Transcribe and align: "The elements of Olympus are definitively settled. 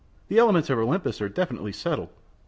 "The 0.29 0.39
elements 0.39 0.67
of 0.71 0.79
Olympus 0.79 1.21
are 1.21 1.29
definitively 1.29 1.73
settled. 1.73 2.09